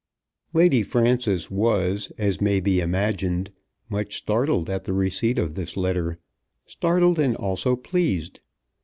Lady 0.51 0.81
Frances 0.81 1.51
was, 1.51 2.11
as 2.17 2.41
may 2.41 2.59
be 2.59 2.79
imagined, 2.79 3.51
much 3.87 4.17
startled 4.17 4.67
at 4.67 4.85
the 4.85 4.93
receipt 4.93 5.37
of 5.37 5.53
this 5.53 5.77
letter; 5.77 6.17
startled, 6.65 7.19
and 7.19 7.35
also 7.35 7.75
pleased. 7.75 8.39